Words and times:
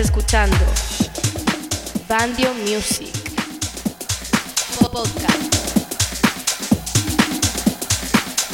escuchando 0.00 0.56
Bandio 2.08 2.54
Music 2.54 3.12
Podcast. 4.78 5.54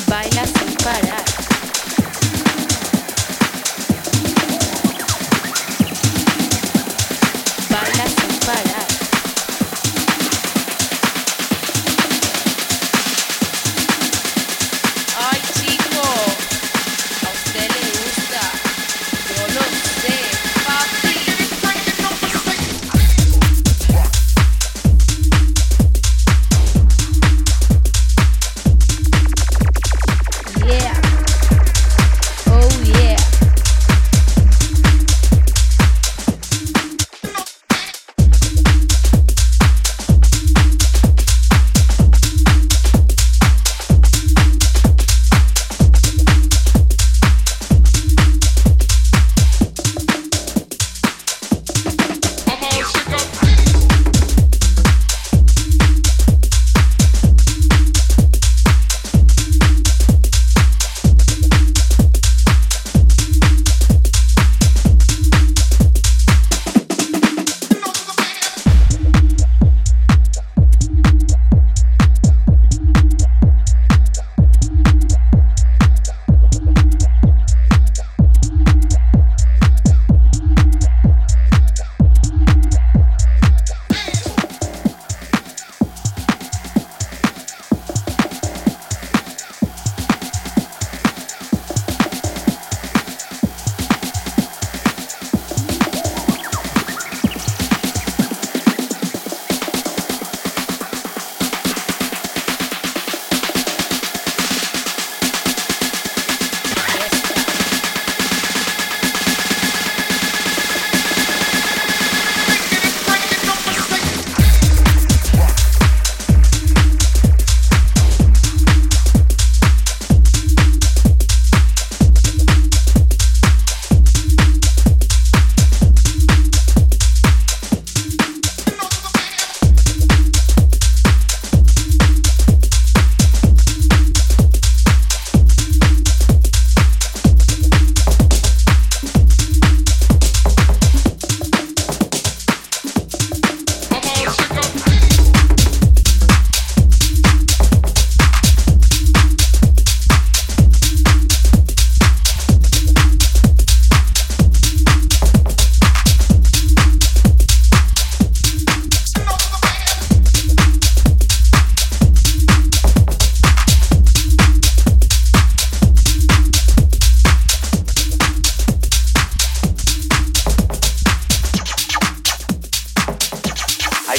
Baila 0.08 0.44
sin 0.44 0.74
parar. 0.82 1.45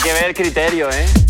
Que 0.07 0.13
ver 0.13 0.33
criterio, 0.33 0.89
¿eh? 0.89 1.26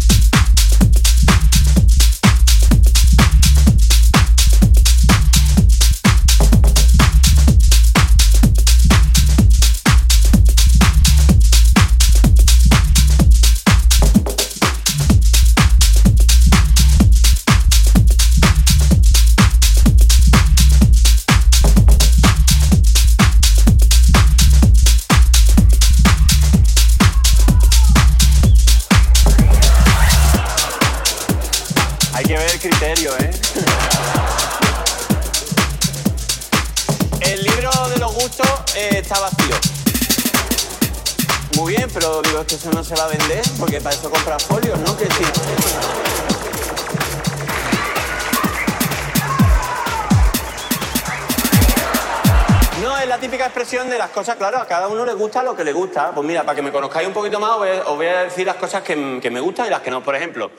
No, 52.97 53.03
es 53.03 53.09
la 53.09 53.19
típica 53.19 53.45
expresión 53.45 53.91
de 53.91 53.97
las 53.99 54.09
cosas, 54.09 54.37
claro, 54.37 54.57
a 54.57 54.65
cada 54.65 54.87
uno 54.87 55.05
le 55.05 55.13
gusta 55.13 55.43
lo 55.43 55.55
que 55.55 55.63
le 55.63 55.71
gusta. 55.71 56.09
Pues 56.15 56.25
mira, 56.25 56.41
para 56.41 56.55
que 56.55 56.63
me 56.63 56.71
conozcáis 56.71 57.07
un 57.07 57.13
poquito 57.13 57.39
más, 57.39 57.51
os 57.51 57.57
voy 57.59 57.69
a, 57.69 57.81
os 57.81 57.95
voy 57.95 58.07
a 58.07 58.23
decir 58.23 58.47
las 58.47 58.55
cosas 58.55 58.81
que, 58.81 59.19
que 59.21 59.29
me 59.29 59.39
gustan 59.39 59.67
y 59.67 59.69
las 59.69 59.81
que 59.81 59.91
no. 59.91 60.01
Por 60.01 60.15
ejemplo, 60.15 60.49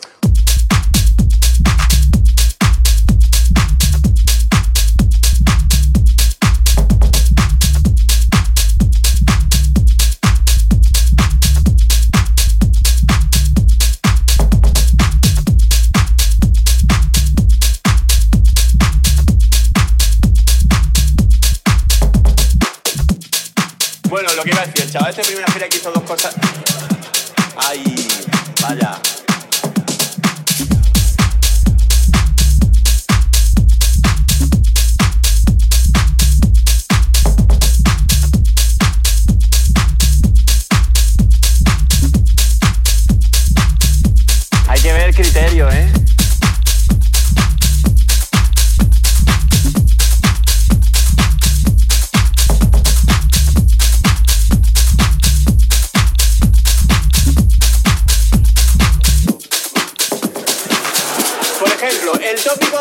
A 24.56 24.66
decir, 24.66 24.82
el 24.82 24.90
chaval 24.90 25.10
este 25.10 25.22
primera 25.24 25.52
gira 25.52 25.68
que 25.68 25.76
hizo 25.76 25.92
dos 25.92 26.02
cosas. 26.04 26.34
Ay, 27.56 28.08
vaya. 28.62 28.98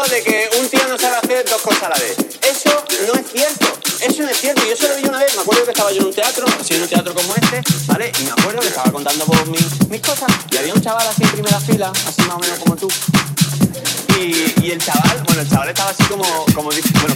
De 0.10 0.24
que 0.24 0.50
un 0.60 0.70
tío 0.70 0.88
no 0.88 0.98
sabe 0.98 1.18
hacer 1.18 1.46
dos 1.50 1.62
cosas 1.62 1.84
a 1.84 1.90
la 1.90 1.96
vez. 1.96 2.18
Eso 2.42 2.84
no 3.08 3.20
es 3.20 3.32
cierto. 3.32 3.66
Eso 4.00 4.24
no 4.24 4.30
es 4.30 4.38
cierto. 4.40 4.62
Yo 4.68 4.76
se 4.76 4.88
lo 4.88 4.96
vi 4.96 5.04
una 5.04 5.20
vez. 5.20 5.36
Me 5.36 5.42
acuerdo 5.42 5.66
que 5.66 5.72
estaba 5.72 5.92
yo 5.92 6.02
en 6.02 6.06
un 6.08 6.14
teatro, 6.14 6.46
así 6.60 6.76
en 6.76 6.82
un 6.84 6.88
teatro 6.88 7.14
como 7.14 7.36
este, 7.36 7.62
¿vale? 7.88 8.12
Y 8.20 8.24
me 8.24 8.32
acuerdo 8.32 8.62
que 8.62 8.68
estaba 8.68 8.92
contando 8.92 9.26
por 9.26 9.48
mis, 9.48 9.90
mis 9.90 10.02
cosas. 10.02 10.30
Y 10.52 10.58
había 10.58 10.74
un 10.74 10.82
chaval 10.82 11.08
así 11.08 11.24
en 11.24 11.30
primera 11.30 11.60
fila, 11.60 11.92
así 12.08 12.22
más 12.22 12.36
o 12.36 12.40
menos 12.40 12.60
como 12.60 12.76
tú. 12.76 12.88
Y, 14.20 14.66
y 14.66 14.72
el 14.72 14.84
chaval, 14.84 15.24
bueno, 15.26 15.42
el 15.42 15.50
chaval 15.50 15.70
estaba 15.70 15.90
así 15.90 16.04
como, 16.04 16.26
como 16.54 16.70
bueno. 16.70 17.16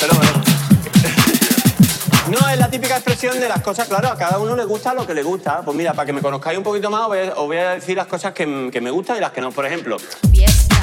Pero 0.00 0.14
bueno. 0.14 0.32
No, 2.24 2.48
es 2.48 2.58
la 2.58 2.70
típica 2.70 2.96
expresión 2.96 3.38
de 3.38 3.48
las 3.50 3.60
cosas, 3.60 3.86
claro, 3.86 4.08
a 4.08 4.16
cada 4.16 4.38
uno 4.38 4.56
le 4.56 4.64
gusta 4.64 4.94
lo 4.94 5.06
que 5.06 5.12
le 5.12 5.22
gusta. 5.22 5.60
Pues 5.60 5.76
mira, 5.76 5.92
para 5.92 6.06
que 6.06 6.12
me 6.14 6.22
conozcáis 6.22 6.56
un 6.56 6.64
poquito 6.64 6.90
más, 6.90 7.02
os 7.02 7.46
voy 7.46 7.58
a, 7.58 7.72
decir 7.72 7.96
las 7.96 8.06
cosas 8.06 8.32
que, 8.32 8.70
que 8.72 8.80
me 8.80 8.90
gustan 8.90 9.18
y 9.18 9.20
las 9.20 9.30
que 9.30 9.42
no. 9.42 9.52
Por 9.52 9.66
ejemplo, 9.66 9.98
Fiesta. 10.32 10.73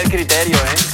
El 0.00 0.10
criterio, 0.10 0.56
¿eh? 0.56 0.93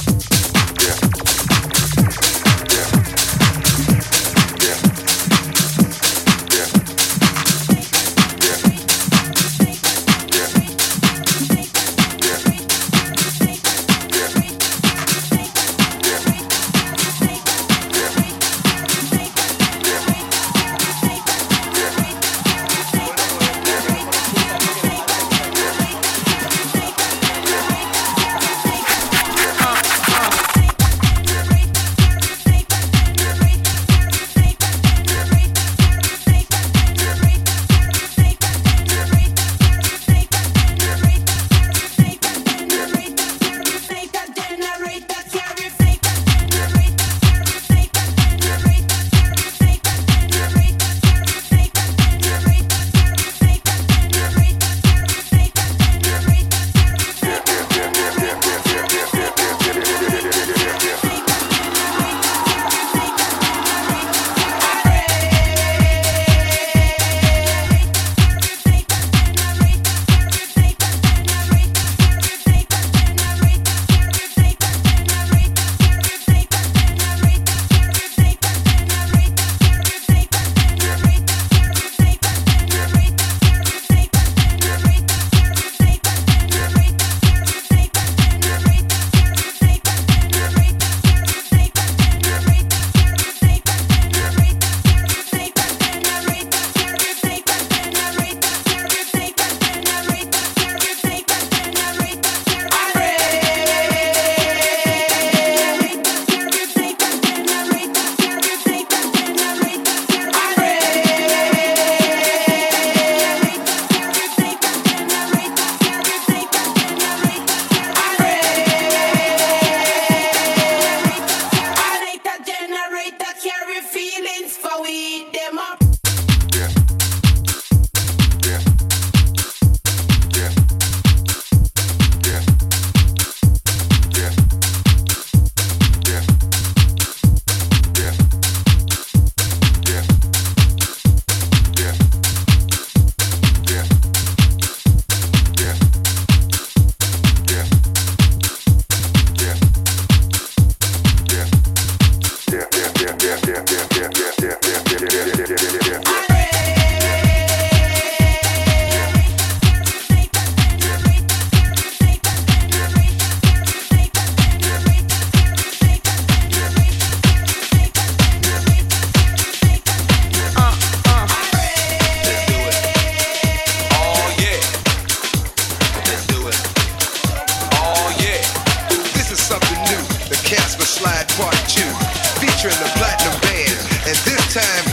Featuring 182.61 182.83
the 182.83 182.91
Platinum 182.93 183.41
Band. 183.41 183.73
And 184.05 184.15
this 184.21 184.53
time, 184.53 184.90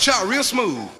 cha-cha 0.00 0.24
real 0.24 0.42
smooth. 0.42 0.99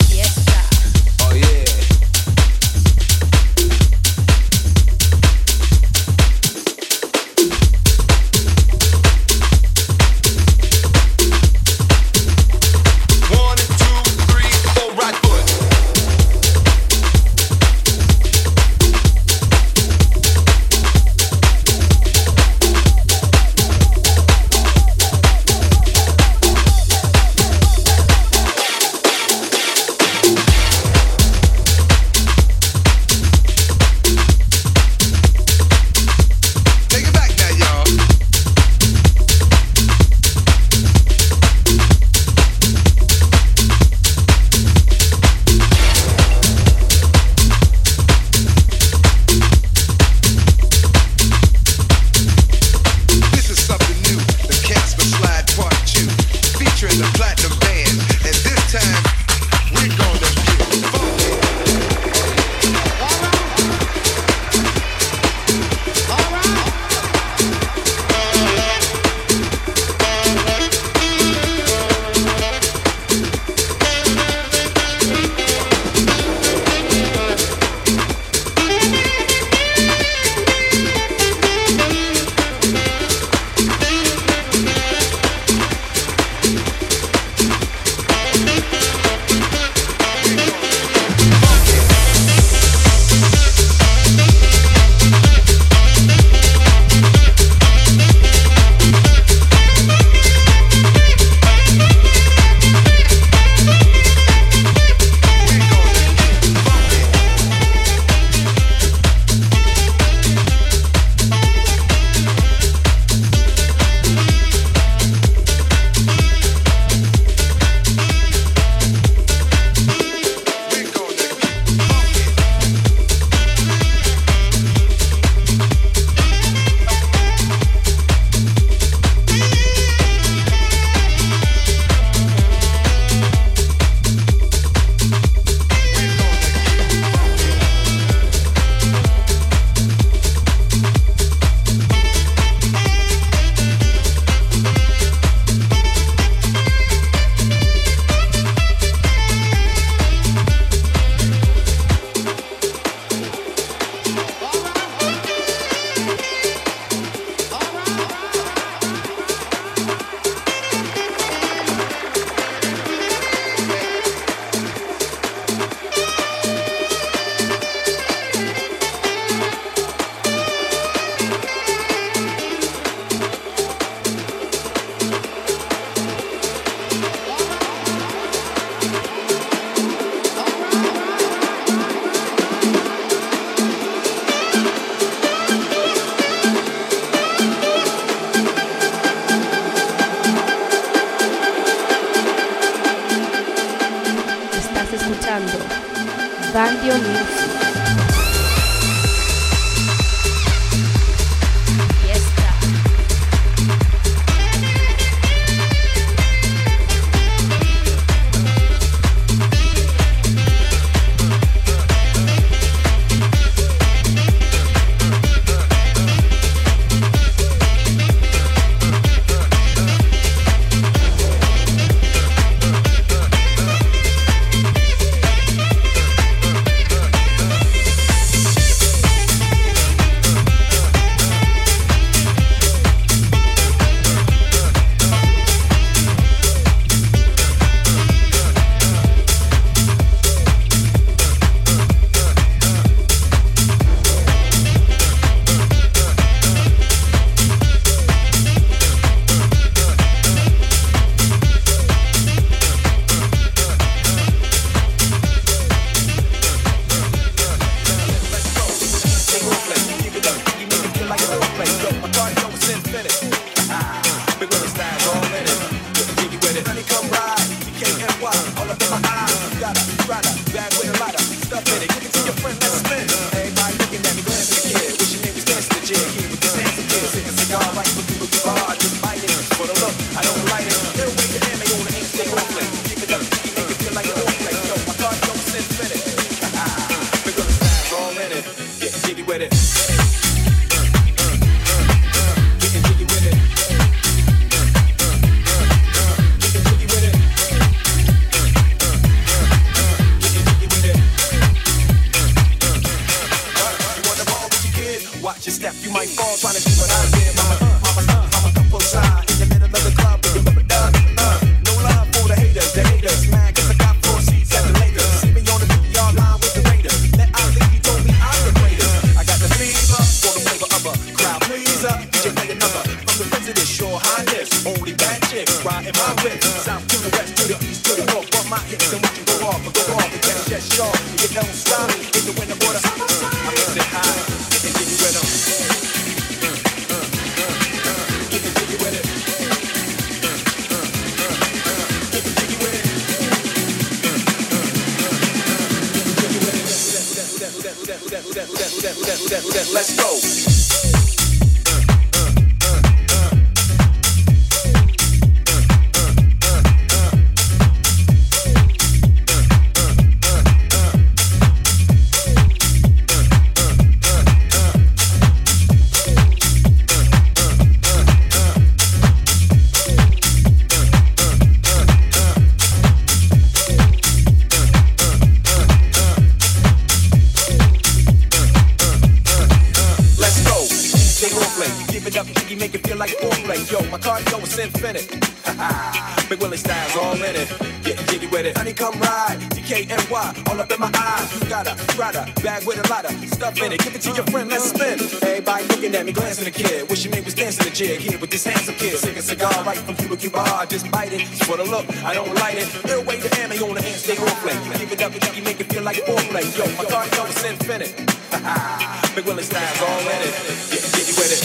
just 400.71 400.89
bite 400.93 401.13
it. 401.13 401.27
For 401.45 401.57
the 401.57 401.65
look, 401.65 401.85
I 402.05 402.15
don't 402.15 402.33
light 402.37 402.55
it. 402.57 402.71
Real 402.85 403.03
way 403.03 403.19
to 403.19 403.29
ammo 403.41 403.57
on 403.67 403.75
the 403.75 403.83
hands. 403.83 404.07
stay 404.07 404.17
on 404.17 404.31
play. 404.39 404.55
Give 404.79 404.93
it 404.93 405.03
up 405.03 405.13
and 405.13 405.37
you 405.37 405.43
make 405.43 405.59
it 405.59 405.67
feel 405.67 405.83
like 405.83 405.97
foreplay. 406.07 406.47
Yo, 406.57 406.65
my 406.79 406.85
car 406.87 407.05
yo, 407.11 407.27
it's 407.27 407.43
infinite. 407.43 407.91
Ha 408.31 409.11
Big 409.17 409.27
Willie 409.27 409.43
style's 409.43 409.83
all 409.83 409.99
in 409.99 410.23
it. 410.23 410.35
Get, 410.71 410.83
get 410.95 411.07
you 411.11 411.17
with 411.19 411.35
it. 411.35 411.43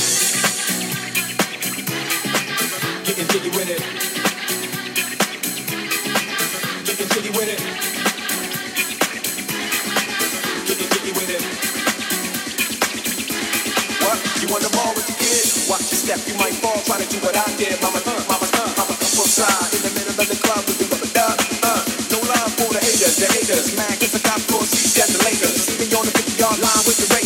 Get 3.09 3.25
jiggy 3.33 3.49
with 3.49 3.69
it. 3.73 3.81
Get 6.85 7.09
jiggy 7.09 7.31
with 7.33 7.49
it. 7.49 7.59
Get 10.69 10.77
jiggy 10.93 11.13
with 11.17 11.29
it. 11.33 11.41
What? 14.05 14.17
You 14.38 14.47
want 14.53 14.61
the 14.61 14.69
ball 14.69 14.93
with 14.93 15.07
the 15.09 15.17
kids? 15.17 15.65
Watch 15.67 15.89
your 15.89 15.97
step, 15.97 16.21
you 16.29 16.38
might 16.38 16.53
fall 16.61 16.77
Try 16.85 17.01
to 17.01 17.09
do 17.09 17.17
what 17.25 17.35
I 17.35 17.57
did. 17.57 17.81
Mama, 17.81 17.97
uh, 18.05 18.25
mama. 18.29 18.44
Line 26.56 26.62
with 26.86 26.95
the 26.95 27.15
race. 27.15 27.24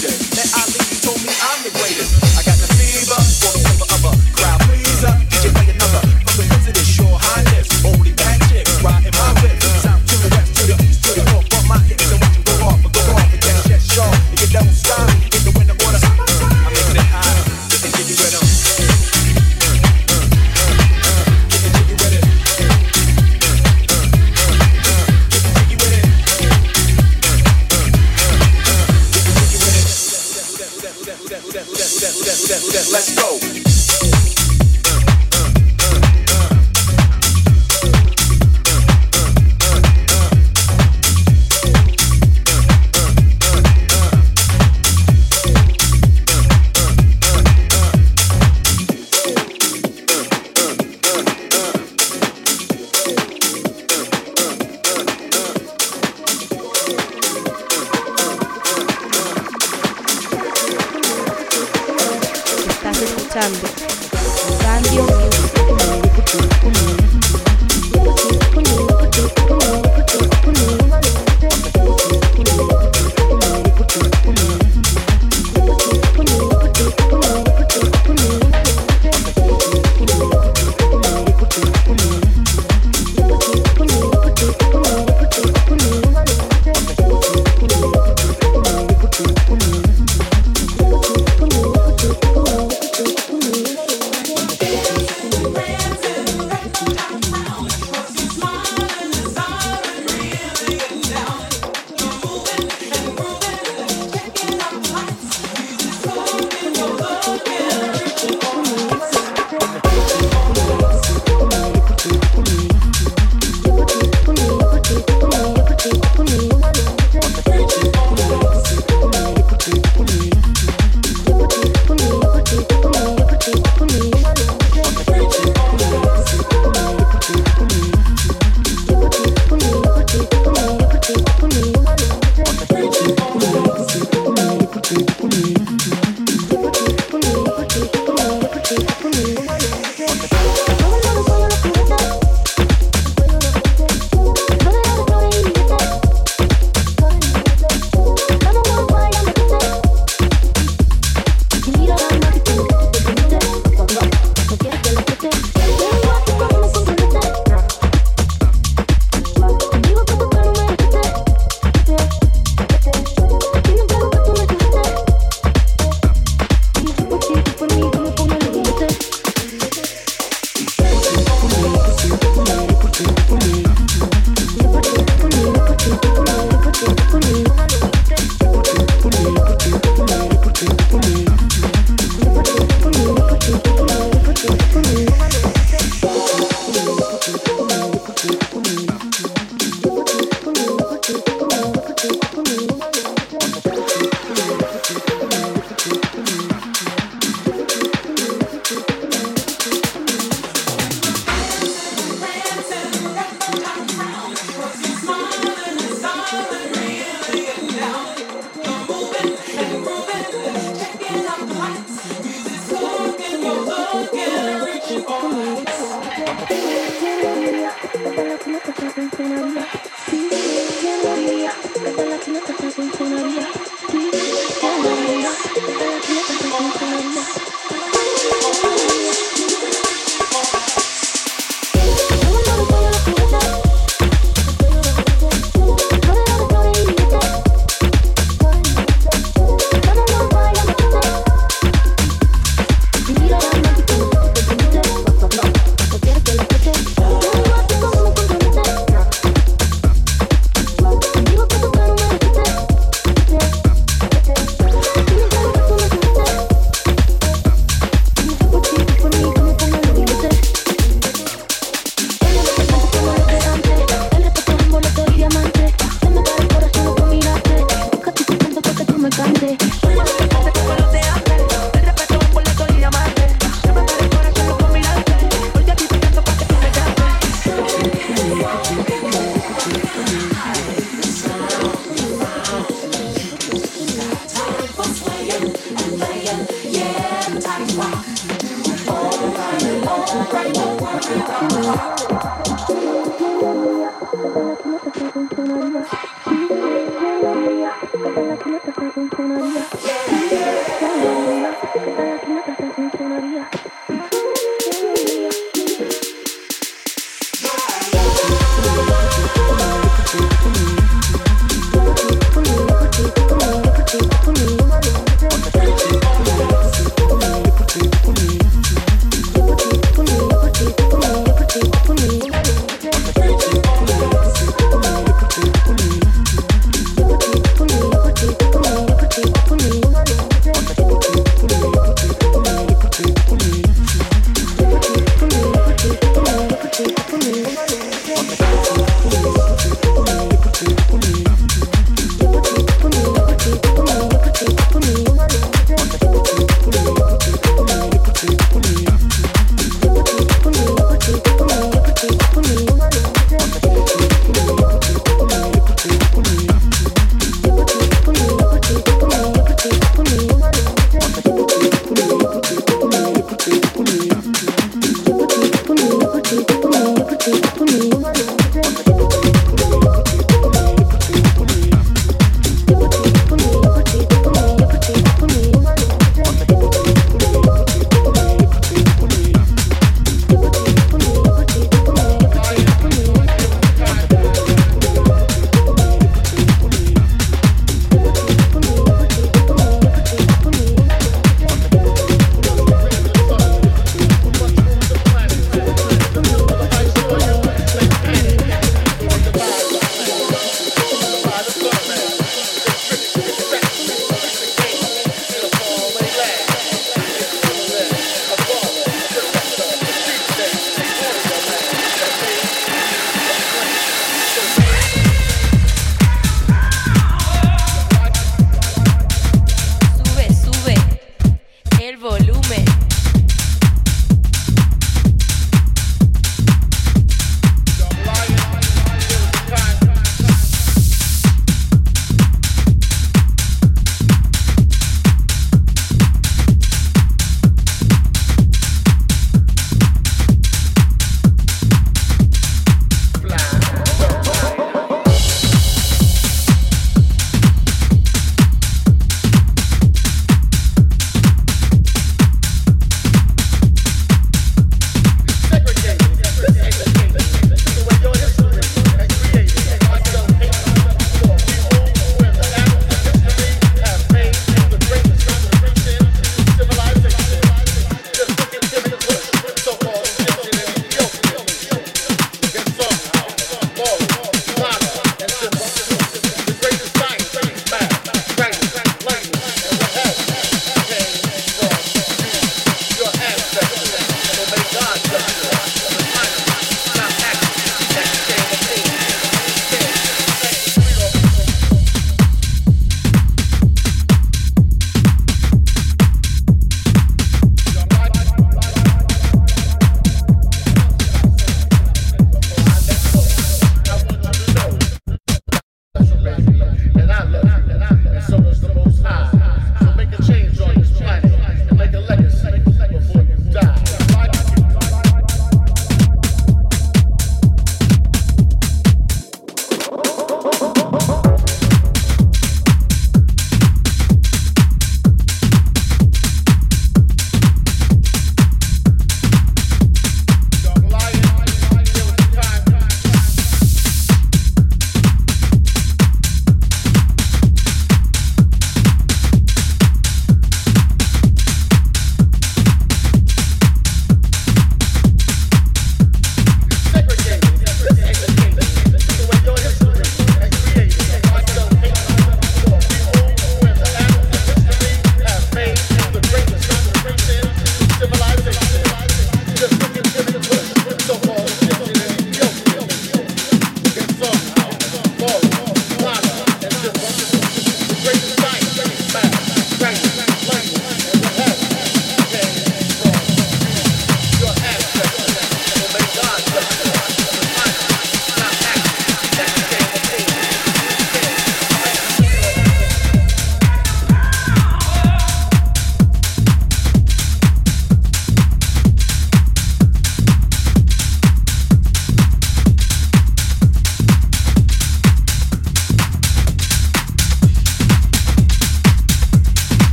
Wow. 97.27 97.68